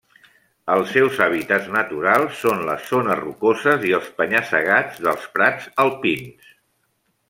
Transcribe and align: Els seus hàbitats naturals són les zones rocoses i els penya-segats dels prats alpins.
Els 0.75 0.93
seus 0.95 1.19
hàbitats 1.25 1.67
naturals 1.75 2.41
són 2.45 2.65
les 2.71 2.89
zones 2.95 3.21
rocoses 3.21 3.87
i 3.91 3.95
els 4.01 4.11
penya-segats 4.23 5.07
dels 5.09 5.33
prats 5.39 5.73
alpins. 5.89 6.55